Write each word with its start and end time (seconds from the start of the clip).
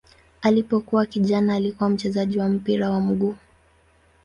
Alipokuwa 0.41 1.05
kijana 1.05 1.55
alikuwa 1.55 1.89
mchezaji 1.89 2.39
wa 2.39 2.49
mpira 2.49 2.89
wa 2.89 3.01
miguu. 3.01 3.35